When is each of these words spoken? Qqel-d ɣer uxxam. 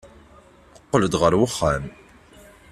Qqel-d 0.83 1.13
ɣer 1.21 1.31
uxxam. 1.45 1.85